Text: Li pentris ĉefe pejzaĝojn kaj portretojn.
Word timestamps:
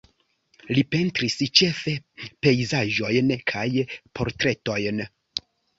Li 0.77 0.83
pentris 0.95 1.35
ĉefe 1.59 1.93
pejzaĝojn 2.47 3.33
kaj 3.53 3.67
portretojn. 4.19 5.09